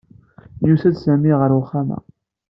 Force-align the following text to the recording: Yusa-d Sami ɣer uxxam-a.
Yusa-d 0.67 0.95
Sami 0.99 1.33
ɣer 1.39 1.51
uxxam-a. 1.59 1.99